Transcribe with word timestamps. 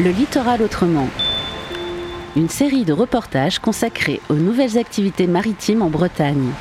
Le 0.00 0.10
littoral 0.10 0.62
autrement. 0.62 1.08
Une 2.36 2.48
série 2.48 2.84
de 2.84 2.92
reportages 2.92 3.58
consacrés 3.58 4.20
aux 4.28 4.34
nouvelles 4.34 4.78
activités 4.78 5.26
maritimes 5.26 5.82
en 5.82 5.90
Bretagne. 5.90 6.52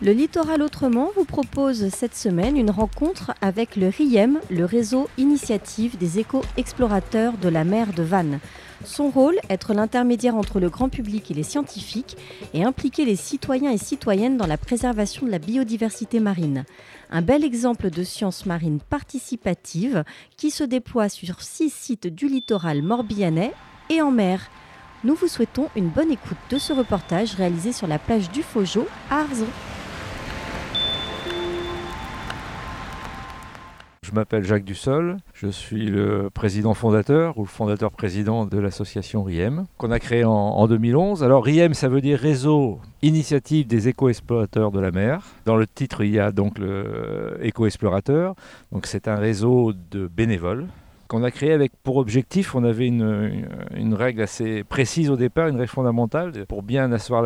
Le 0.00 0.12
Littoral 0.12 0.62
Autrement 0.62 1.10
vous 1.14 1.26
propose 1.26 1.90
cette 1.90 2.16
semaine 2.16 2.56
une 2.56 2.70
rencontre 2.70 3.34
avec 3.42 3.76
le 3.76 3.88
RIEM, 3.88 4.40
le 4.48 4.64
réseau 4.64 5.10
initiative 5.18 5.98
des 5.98 6.18
éco-explorateurs 6.18 7.34
de 7.34 7.50
la 7.50 7.64
mer 7.64 7.92
de 7.92 8.02
Vannes. 8.02 8.40
Son 8.84 9.10
rôle, 9.10 9.38
être 9.50 9.74
l'intermédiaire 9.74 10.36
entre 10.36 10.58
le 10.58 10.70
grand 10.70 10.88
public 10.88 11.30
et 11.30 11.34
les 11.34 11.42
scientifiques 11.42 12.16
et 12.54 12.64
impliquer 12.64 13.04
les 13.04 13.16
citoyens 13.16 13.70
et 13.70 13.78
citoyennes 13.78 14.38
dans 14.38 14.46
la 14.46 14.56
préservation 14.56 15.26
de 15.26 15.30
la 15.30 15.38
biodiversité 15.38 16.18
marine. 16.18 16.64
Un 17.10 17.20
bel 17.20 17.44
exemple 17.44 17.90
de 17.90 18.02
science 18.02 18.46
marine 18.46 18.80
participative 18.80 20.04
qui 20.36 20.50
se 20.50 20.64
déploie 20.64 21.08
sur 21.08 21.42
six 21.42 21.70
sites 21.70 22.06
du 22.06 22.26
littoral 22.26 22.82
morbihanais 22.82 23.52
et 23.90 24.00
en 24.00 24.10
mer. 24.10 24.48
Nous 25.04 25.14
vous 25.14 25.28
souhaitons 25.28 25.68
une 25.76 25.88
bonne 25.88 26.10
écoute 26.10 26.38
de 26.50 26.58
ce 26.58 26.72
reportage 26.72 27.34
réalisé 27.34 27.72
sur 27.72 27.86
la 27.86 27.98
plage 27.98 28.30
du 28.30 28.42
Faugeau 28.42 28.86
à 29.10 29.20
Arzon. 29.20 29.46
Je 34.10 34.16
m'appelle 34.16 34.42
Jacques 34.42 34.64
Dussol, 34.64 35.18
je 35.34 35.46
suis 35.46 35.86
le 35.86 36.30
président 36.30 36.74
fondateur 36.74 37.38
ou 37.38 37.42
le 37.42 37.48
fondateur 37.48 37.92
président 37.92 38.44
de 38.44 38.58
l'association 38.58 39.22
RIEM 39.22 39.66
qu'on 39.78 39.92
a 39.92 40.00
créée 40.00 40.24
en, 40.24 40.66
2011. 40.66 41.22
Alors 41.22 41.44
RIEM 41.44 41.74
ça 41.74 41.88
veut 41.88 42.00
dire 42.00 42.18
Réseau 42.18 42.80
Initiative 43.02 43.68
des 43.68 43.86
éco-explorateurs 43.86 44.72
de 44.72 44.80
la 44.80 44.90
mer. 44.90 45.24
Dans 45.46 45.54
le 45.54 45.64
titre 45.64 46.02
il 46.02 46.10
y 46.10 46.18
a 46.18 46.32
donc 46.32 46.58
le 46.58 47.38
éco-explorateur, 47.40 48.34
donc 48.72 48.86
c'est 48.86 49.06
un 49.06 49.14
réseau 49.14 49.72
de 49.92 50.08
bénévoles 50.08 50.66
qu'on 51.10 51.24
a 51.24 51.32
créé 51.32 51.52
avec 51.52 51.72
pour 51.82 51.96
objectif, 51.96 52.54
on 52.54 52.62
avait 52.62 52.86
une, 52.86 53.94
règle 53.94 54.22
assez 54.22 54.62
précise 54.62 55.10
au 55.10 55.16
départ, 55.16 55.48
une 55.48 55.56
règle 55.56 55.68
fondamentale 55.68 56.46
pour 56.46 56.62
bien 56.62 56.92
asseoir 56.92 57.22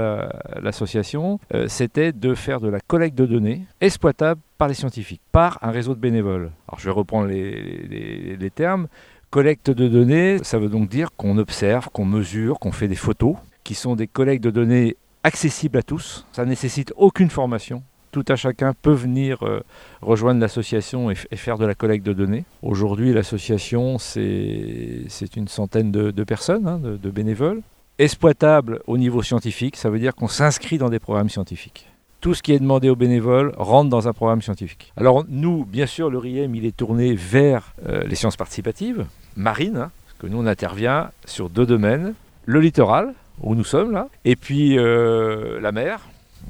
l'association, 0.62 1.38
euh, 1.52 1.66
c'était 1.68 2.12
de 2.12 2.34
faire 2.34 2.60
de 2.60 2.68
la 2.68 2.80
collecte 2.80 3.16
de 3.16 3.26
données 3.26 3.66
exploitable 3.82 4.40
par 4.56 4.68
les 4.68 4.74
scientifiques, 4.74 5.20
par 5.32 5.58
un 5.60 5.70
réseau 5.70 5.94
de 5.94 6.00
bénévoles. 6.00 6.50
Alors 6.66 6.78
je 6.78 6.86
vais 6.86 6.92
reprendre 6.92 7.28
les, 7.28 8.50
termes. 8.54 8.88
Collecte 9.28 9.70
de 9.70 9.86
données, 9.86 10.38
ça 10.42 10.58
veut 10.58 10.68
donc 10.70 10.88
dire 10.88 11.10
qu'on 11.16 11.36
observe, 11.36 11.90
qu'on 11.92 12.06
mesure, 12.06 12.58
qu'on 12.60 12.72
fait 12.72 12.88
des 12.88 12.94
photos, 12.94 13.36
qui 13.64 13.74
sont 13.74 13.96
des 13.96 14.06
collectes 14.06 14.44
de 14.44 14.50
données 14.50 14.96
accessibles 15.24 15.76
à 15.76 15.82
tous. 15.82 16.26
Ça 16.32 16.46
nécessite 16.46 16.94
aucune 16.96 17.28
formation 17.28 17.82
tout 18.14 18.24
à 18.28 18.36
chacun 18.36 18.74
peut 18.80 18.92
venir 18.92 19.42
euh, 19.42 19.60
rejoindre 20.00 20.40
l'association 20.40 21.10
et, 21.10 21.16
faire 21.16 21.58
de 21.58 21.66
la 21.66 21.74
collecte 21.74 22.06
de 22.06 22.12
données. 22.12 22.44
Aujourd'hui, 22.62 23.12
l'association, 23.12 23.98
c'est 23.98 25.36
une 25.36 25.48
centaine 25.48 25.90
de, 25.90 26.22
personnes, 26.22 26.68
hein, 26.68 26.78
de, 26.80 27.10
bénévoles. 27.10 27.60
Exploitable 27.98 28.82
au 28.86 28.98
niveau 28.98 29.20
scientifique, 29.20 29.74
ça 29.74 29.90
veut 29.90 29.98
dire 29.98 30.14
qu'on 30.14 30.28
s'inscrit 30.28 30.78
dans 30.78 30.90
des 30.90 31.00
programmes 31.00 31.28
scientifiques. 31.28 31.88
Tout 32.20 32.34
ce 32.34 32.42
qui 32.44 32.52
est 32.52 32.60
demandé 32.60 32.88
aux 32.88 32.94
bénévoles 32.94 33.52
rentre 33.56 33.90
dans 33.90 34.06
un 34.06 34.12
programme 34.12 34.42
scientifique. 34.42 34.92
Alors 34.96 35.24
nous, 35.28 35.64
bien 35.64 35.86
sûr, 35.86 36.08
le 36.08 36.18
RIEM, 36.18 36.54
il 36.54 36.66
est 36.66 36.76
tourné 36.76 37.14
vers 37.14 37.74
euh, 37.88 38.04
les 38.04 38.14
sciences 38.14 38.36
participatives, 38.36 39.06
marines, 39.34 39.76
hein, 39.76 39.90
parce 40.06 40.18
que 40.20 40.26
nous, 40.28 40.40
on 40.40 40.46
intervient 40.46 41.10
sur 41.24 41.50
deux 41.50 41.66
domaines. 41.66 42.14
Le 42.46 42.60
littoral, 42.60 43.12
où 43.40 43.56
nous 43.56 43.64
sommes 43.64 43.90
là, 43.90 44.08
et 44.24 44.36
puis 44.36 44.78
euh, 44.78 45.60
la 45.60 45.72
mer, 45.72 46.00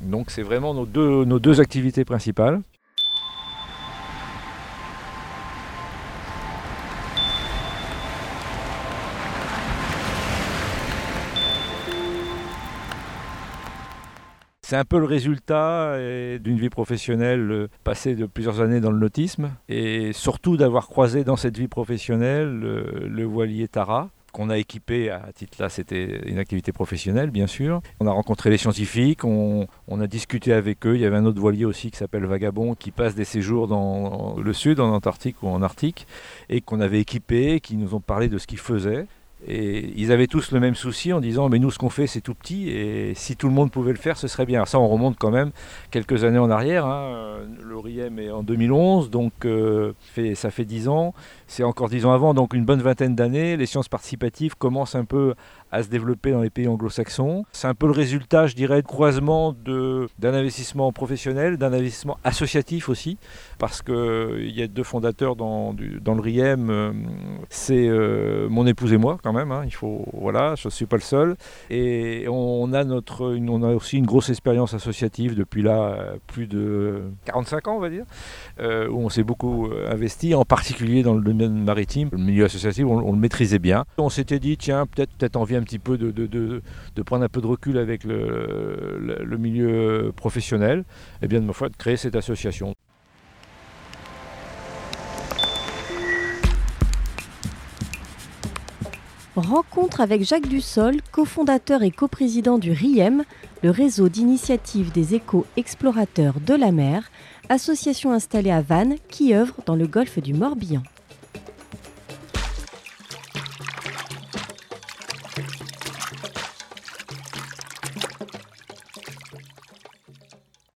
donc 0.03 0.31
c'est 0.31 0.42
vraiment 0.42 0.75
nos 0.75 0.87
deux, 0.87 1.61
activités 1.61 2.05
principales. 2.05 2.61
C'est 14.62 14.77
un 14.77 14.84
peu 14.84 14.99
le 14.99 15.04
résultat 15.04 15.99
d'une 16.38 16.56
vie 16.56 16.71
professionnelle 16.71 17.50
euh, 17.50 17.69
passée 17.84 18.15
de 18.15 18.25
plusieurs 18.25 18.62
années 18.62 18.81
dans 18.81 18.91
le 18.91 18.99
nautisme 18.99 19.50
et 19.69 20.12
surtout 20.15 20.56
d'avoir 20.56 20.88
croisé 20.88 21.22
dans 21.22 21.37
cette 21.37 21.59
vie 21.59 21.69
professionnelle 21.69 22.59
le 22.59 23.25
voilier 23.25 23.69
Tara, 23.69 24.09
qu'on 24.34 24.50
a 24.50 24.59
équipé 24.59 25.11
à 25.11 25.31
titre 25.33 25.56
là, 25.61 25.69
c'était 25.69 26.28
une 26.28 26.39
activité 26.39 26.72
professionnelle 26.72 27.31
bien 27.31 27.47
sûr. 27.47 27.81
On 28.00 28.06
a 28.09 28.11
rencontré 28.11 28.50
les 28.50 28.59
scientifiques, 28.59 29.25
on, 29.25 29.67
a 29.89 30.06
discuté 30.09 30.53
avec 30.53 30.84
eux. 30.87 30.97
Il 30.97 31.00
y 31.00 31.06
avait 31.06 31.17
un 31.17 31.25
autre 31.25 31.41
voilier 31.41 31.65
aussi 31.65 31.93
qui 31.93 31.97
s'appelle 31.97 32.27
Vagabond 32.27 32.75
qui 32.75 32.91
passe 32.91 33.15
des 33.15 33.25
séjours 33.25 33.69
dans 33.69 34.37
le 34.37 34.53
sud, 34.53 34.81
en 34.81 34.93
Antarctique 34.93 35.37
ou 35.43 35.49
en 35.49 35.62
Arctique, 35.62 36.09
et 36.49 36.61
qu'on 36.61 36.81
avait 36.81 37.00
équipé, 37.00 37.61
qui 37.61 37.77
nous 37.77 37.95
ont 37.95 38.00
parlé 38.00 38.28
de 38.28 38.39
ce 38.39 38.49
qu'ils 38.49 38.59
faisaient. 38.59 39.06
Et 39.47 39.93
ils 39.97 40.12
avaient 40.12 40.27
tous 40.27 40.53
le 40.53 40.60
même 40.60 40.75
souci 40.75 41.12
en 41.12 41.21
disant 41.21 41.49
mais 41.49 41.59
nous 41.59 41.71
ce 41.71 41.78
qu'on 41.78 41.91
fait 41.91 42.06
c'est 42.06 42.21
tout 42.21 42.34
petit 42.34 42.71
et 42.71 43.12
si 43.15 43.37
tout 43.37 43.49
le 43.49 43.55
monde 43.55 43.71
pouvait 43.71 43.93
le 43.93 43.99
faire 43.99 44.16
ce 44.16 44.28
serait 44.28 44.47
bien. 44.47 44.65
Ça 44.65 44.78
on 44.78 44.88
remonte 44.88 45.16
quand 45.19 45.31
même 45.31 45.50
quelques 45.91 46.25
années 46.25 46.38
en 46.38 46.50
arrière. 46.50 46.87
Hein. 46.87 47.41
L'ORIEM 47.62 48.19
est 48.19 48.31
en 48.31 48.43
2011 48.43 49.10
donc 49.10 49.33
euh, 49.44 49.93
ça 50.34 50.50
fait 50.50 50.65
10 50.65 50.88
ans. 50.88 51.15
C'est 51.47 51.65
encore 51.65 51.88
10 51.88 52.06
ans 52.06 52.12
avant 52.12 52.34
donc 52.34 52.54
une 52.54 52.65
bonne 52.65 52.81
vingtaine 52.81 53.15
d'années. 53.15 53.56
Les 53.56 53.66
sciences 53.66 53.88
participatives 53.88 54.56
commencent 54.56 54.94
un 54.94 55.04
peu 55.04 55.34
à 55.74 55.82
se 55.82 55.88
développer 55.88 56.30
dans 56.30 56.40
les 56.40 56.50
pays 56.50 56.68
anglo-saxons. 56.68 57.44
C'est 57.52 57.66
un 57.66 57.74
peu 57.74 57.86
le 57.86 57.92
résultat 57.92 58.46
je 58.46 58.54
dirais 58.54 58.80
de 58.80 58.86
croisement 58.86 59.52
d'un 59.52 60.34
investissement 60.34 60.92
professionnel, 60.92 61.56
d'un 61.56 61.72
investissement 61.72 62.16
associatif 62.22 62.88
aussi 62.88 63.18
parce 63.58 63.82
qu'il 63.82 63.94
euh, 63.94 64.48
y 64.48 64.62
a 64.62 64.68
deux 64.68 64.84
fondateurs 64.84 65.34
dans, 65.34 65.74
dans 66.00 66.14
le 66.14 66.20
RIEM. 66.20 66.70
Euh, 66.70 66.92
c'est 67.48 67.88
mon 68.48 68.66
épouse 68.66 68.92
et 68.92 68.98
moi 68.98 69.18
quand 69.22 69.32
même. 69.32 69.50
Hein. 69.50 69.62
il 69.64 69.74
faut, 69.74 70.06
voilà, 70.12 70.54
je 70.54 70.68
ne 70.68 70.70
suis 70.70 70.86
pas 70.86 70.96
le 70.96 71.02
seul. 71.02 71.36
Et 71.70 72.26
on 72.28 72.72
a, 72.72 72.84
notre, 72.84 73.36
on 73.36 73.62
a 73.62 73.74
aussi 73.74 73.98
une 73.98 74.06
grosse 74.06 74.30
expérience 74.30 74.74
associative 74.74 75.34
depuis 75.34 75.62
là 75.62 76.14
plus 76.26 76.46
de 76.46 77.02
45 77.24 77.68
ans, 77.68 77.76
on 77.76 77.80
va 77.80 77.91
dire, 77.91 78.04
euh, 78.60 78.88
où 78.88 78.98
on 78.98 79.08
s'est 79.08 79.22
beaucoup 79.22 79.66
euh, 79.66 79.91
investi, 79.91 80.34
en 80.34 80.44
particulier 80.44 81.02
dans 81.02 81.14
le 81.14 81.22
domaine 81.22 81.64
maritime. 81.64 82.08
Le 82.12 82.18
milieu 82.18 82.44
associatif, 82.44 82.84
on, 82.86 83.12
le 83.12 83.18
maîtrisait 83.18 83.58
bien. 83.58 83.84
On 83.98 84.08
s'était 84.08 84.38
dit, 84.38 84.56
tiens, 84.56 84.86
peut-être 84.86 85.10
peut 85.18 85.38
envie 85.38 85.56
un 85.56 85.63
petit 85.64 85.78
peu 85.78 85.98
de, 85.98 86.62
prendre 87.04 87.25
un 87.25 87.28
peu 87.28 87.41
de 87.41 87.47
recul 87.47 87.78
avec 87.78 88.04
le, 88.04 89.36
milieu 89.38 90.12
professionnel, 90.14 90.84
et 91.20 91.25
eh 91.25 91.28
bien 91.28 91.41
de 91.41 91.47
de 91.47 91.76
créer 91.76 91.97
cette 91.97 92.16
association. 92.16 92.75
Rencontre 99.36 100.00
avec 100.00 100.22
Jacques 100.22 100.47
Dussol, 100.47 101.00
cofondateur 101.10 101.82
et 101.82 101.91
coprésident 101.91 102.56
du 102.56 102.70
RIEM, 102.70 103.24
le 103.64 103.70
réseau 103.70 104.08
d'initiative 104.08 104.92
des 104.92 105.16
éco-explorateurs 105.16 106.38
de 106.38 106.54
la 106.54 106.70
mer, 106.70 107.10
association 107.48 108.12
installée 108.12 108.53
à 108.53 108.60
Vannes 108.60 108.94
qui 109.08 109.34
œuvre 109.34 109.56
dans 109.66 109.74
le 109.74 109.88
golfe 109.88 110.20
du 110.20 110.34
Morbihan. 110.34 110.82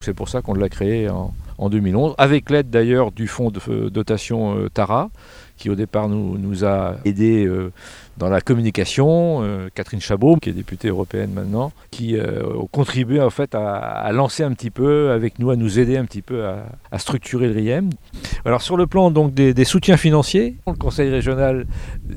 C'est 0.09 0.15
pour 0.15 0.31
ça 0.31 0.41
qu'on 0.41 0.55
l'a 0.55 0.71
créé 0.71 1.11
en, 1.11 1.69
2011, 1.69 2.15
avec 2.17 2.49
l'aide 2.49 2.71
d'ailleurs 2.71 3.13
du 3.13 3.27
fonds 3.27 3.51
de 3.51 3.91
dotation 3.91 4.57
euh, 4.57 4.71
Tara, 4.71 5.11
qui 5.59 5.69
au 5.69 5.75
départ 5.75 6.09
nous, 6.09 6.39
nous 6.39 6.65
a 6.65 6.97
aidés 7.05 7.45
euh, 7.45 7.73
dans 8.19 8.29
la 8.29 8.41
communication, 8.41 9.43
euh, 9.43 9.69
Catherine 9.75 10.01
Chabot, 10.01 10.37
qui 10.37 10.51
est 10.51 10.53
députée 10.53 10.89
européenne 10.89 11.31
maintenant, 11.33 11.72
qui 11.91 12.16
euh, 12.16 12.42
contribué 12.72 13.21
en 13.21 13.31
fait 13.31 13.54
à, 13.54 14.10
lancer 14.13 14.42
un 14.42 14.53
petit 14.53 14.71
peu 14.71 15.10
avec 15.10 15.39
nous, 15.39 15.51
à 15.51 15.57
nous 15.57 15.78
aider 15.78 15.97
un 15.97 16.04
petit 16.04 16.22
peu 16.22 16.45
à, 16.45 16.98
structurer 16.98 17.47
le 17.47 17.54
RIEM. 17.54 17.91
Alors 18.45 18.63
sur 18.63 18.77
le 18.77 18.87
plan 18.87 19.10
donc 19.10 19.34
des, 19.34 19.65
soutiens 19.65 19.97
financiers, 19.97 20.57
le 20.66 20.72
Conseil 20.75 21.10
régional 21.10 21.66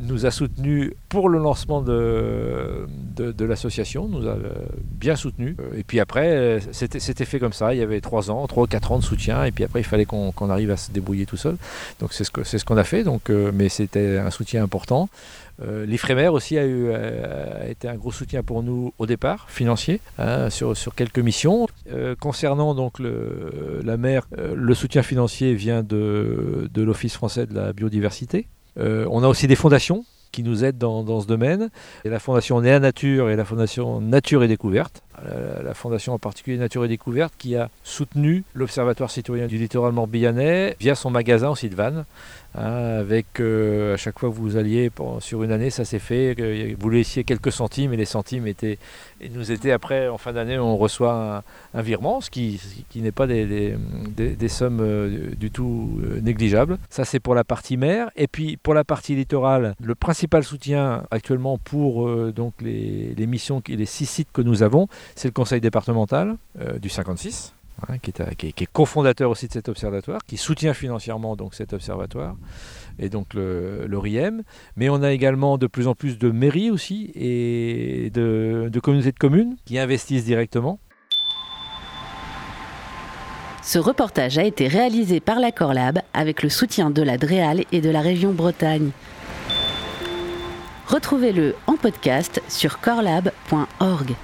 nous 0.01 0.25
a 0.25 0.31
soutenus 0.31 0.93
pour 1.09 1.29
le 1.29 1.37
lancement 1.37 1.81
de, 1.81 2.87
l'association, 3.39 4.07
nous 4.07 4.27
a 4.27 4.35
bien 4.91 5.15
soutenus. 5.15 5.55
Et 5.77 5.83
puis 5.83 5.99
après, 5.99 6.59
c'était 6.71 7.25
fait 7.25 7.39
comme 7.39 7.53
ça, 7.53 7.73
il 7.73 7.79
y 7.79 7.83
avait 7.83 8.01
trois 8.01 8.31
ans, 8.31 8.47
trois 8.47 8.63
ou 8.63 8.67
quatre 8.67 8.91
ans 8.91 8.97
de 8.97 9.03
soutien, 9.03 9.43
et 9.43 9.51
puis 9.51 9.63
après 9.63 9.81
il 9.81 9.85
fallait 9.85 10.05
qu'on 10.05 10.49
arrive 10.49 10.71
à 10.71 10.77
se 10.77 10.91
débrouiller 10.91 11.25
tout 11.25 11.37
seul. 11.37 11.57
Donc 11.99 12.13
c'est 12.13 12.23
ce 12.23 12.31
qu'on 12.31 12.43
ce 12.43 12.65
qu'on 12.65 12.77
a 12.77 12.83
fait, 12.83 13.03
donc, 13.03 13.29
mais 13.29 13.69
c'était 13.69 14.17
un 14.17 14.31
soutien 14.31 14.63
important. 14.63 15.09
Euh, 15.63 15.85
L'IFREMER 15.91 16.29
aussi 16.29 16.57
a, 16.57 16.63
eu, 16.63 16.85
euh, 16.87 17.69
été 17.69 17.89
un 17.89 17.95
gros 17.95 18.13
soutien 18.13 18.43
pour 18.43 18.63
nous 18.63 18.93
au 18.97 19.05
départ, 19.05 19.49
financier, 19.49 19.99
hein, 20.17 20.49
sur, 20.49 20.95
quelques 20.95 21.19
missions. 21.19 21.67
Euh, 21.91 22.15
concernant 22.15 22.73
donc 22.73 22.93
la 22.99 23.97
mer, 23.97 24.25
le 24.37 24.73
soutien 24.73 25.03
financier 25.03 25.53
vient 25.53 25.83
de, 25.83 26.69
l'Office 26.77 27.13
français 27.13 27.45
de 27.45 27.53
la 27.53 27.73
biodiversité. 27.73 28.47
on 28.77 29.21
a 29.21 29.27
aussi 29.27 29.47
des 29.47 29.57
fondations 29.57 30.05
qui 30.31 30.43
nous 30.43 30.63
aident 30.63 30.77
dans, 30.77 31.03
dans 31.03 31.19
ce 31.19 31.27
domaine. 31.27 31.69
Et 32.05 32.09
la 32.09 32.19
fondation 32.19 32.61
Néa 32.61 32.79
Nature 32.79 33.29
et 33.29 33.35
la 33.35 33.43
fondation 33.43 33.99
Nature 33.99 34.43
et 34.43 34.47
Découverte 34.47 35.03
la 35.23 35.73
Fondation 35.73 36.13
en 36.13 36.19
particulier 36.19 36.57
Nature 36.57 36.85
et 36.85 36.87
Découverte, 36.87 37.33
qui 37.37 37.55
a 37.55 37.69
soutenu 37.83 38.43
l'Observatoire 38.53 39.11
citoyen 39.11 39.47
du 39.47 39.57
littoral 39.57 39.91
morbihanais 39.91 40.75
via 40.79 40.95
son 40.95 41.09
magasin 41.09 41.49
au 41.49 41.55
site 41.55 41.73
Vannes. 41.73 42.05
Hein, 42.53 42.99
avec 42.99 43.39
euh, 43.39 43.93
à 43.93 43.97
chaque 43.97 44.19
fois 44.19 44.29
que 44.29 44.35
vous 44.35 44.57
alliez 44.57 44.91
sur 45.19 45.41
une 45.43 45.53
année, 45.53 45.69
ça 45.69 45.85
s'est 45.85 45.99
fait. 45.99 46.35
Vous 46.77 46.89
laissiez 46.89 47.23
quelques 47.23 47.51
centimes 47.51 47.93
et 47.93 47.97
les 47.97 48.05
centimes 48.05 48.45
étaient, 48.45 48.77
et 49.21 49.29
nous 49.29 49.53
étaient 49.53 49.71
après, 49.71 50.09
en 50.09 50.17
fin 50.17 50.33
d'année, 50.33 50.59
on 50.59 50.75
reçoit 50.75 51.43
un, 51.73 51.81
virement, 51.81 52.19
ce 52.19 52.29
qui, 52.29 52.59
qui 52.89 53.01
n'est 53.01 53.13
pas 53.13 53.25
des, 53.25 53.77
des, 54.17 54.47
sommes 54.49 54.81
euh, 54.81 55.33
du 55.35 55.49
tout 55.49 56.01
euh, 56.03 56.19
négligeables. 56.19 56.77
Ça, 56.89 57.05
c'est 57.05 57.21
pour 57.21 57.35
la 57.35 57.45
partie 57.45 57.77
mer. 57.77 58.09
Et 58.17 58.27
puis 58.27 58.57
pour 58.57 58.73
la 58.73 58.83
partie 58.83 59.15
littorale, 59.15 59.75
le 59.81 59.95
principal 59.95 60.43
soutien 60.43 61.03
actuellement 61.09 61.57
pour 61.57 62.09
donc 62.33 62.53
les, 62.61 63.13
les 63.15 63.27
missions, 63.27 63.61
les 63.67 63.85
six 63.85 64.05
sites 64.05 64.29
que 64.33 64.41
nous 64.41 64.61
avons, 64.61 64.87
c'est 65.15 65.27
le 65.27 65.33
conseil 65.33 65.61
départemental 65.61 66.37
du 66.79 66.89
56 66.89 67.53
Hein, 67.89 67.97
qui, 67.97 68.11
est, 68.11 68.71
cofondateur 68.71 69.31
aussi 69.31 69.47
de 69.47 69.53
cet 69.53 69.67
observatoire, 69.67 70.19
qui 70.27 70.37
soutient 70.37 70.73
financièrement 70.73 71.35
donc 71.35 71.55
cet 71.55 71.73
observatoire 71.73 72.35
et 72.99 73.09
donc 73.09 73.33
le, 73.33 73.87
RIEM. 73.91 74.43
Mais 74.75 74.89
on 74.89 75.01
a 75.01 75.11
également 75.11 75.57
de 75.57 75.67
plus 75.67 75.87
en 75.87 75.95
plus 75.95 76.19
de 76.19 76.29
mairies 76.29 76.69
aussi 76.69 77.11
et 77.15 78.11
de, 78.11 78.69
de 78.71 78.79
communautés 78.79 79.11
de 79.11 79.17
communes 79.17 79.55
qui 79.65 79.79
investissent 79.79 80.25
directement. 80.25 80.79
Ce 83.63 83.79
reportage 83.79 84.37
a 84.37 84.43
été 84.43 84.67
réalisé 84.67 85.19
par 85.19 85.39
la 85.39 85.51
Corlab 85.51 85.99
avec 86.13 86.43
le 86.43 86.49
soutien 86.49 86.91
de 86.91 87.01
la 87.01 87.17
DREAL 87.17 87.63
et 87.71 87.81
de 87.81 87.89
la 87.89 88.01
région 88.01 88.31
Bretagne. 88.31 88.91
Retrouvez-le 90.87 91.55
en 91.67 91.77
podcast 91.77 92.41
sur 92.47 92.79
corlab.org. 92.79 94.15